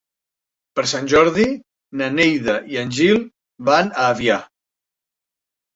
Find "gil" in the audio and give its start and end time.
2.99-3.23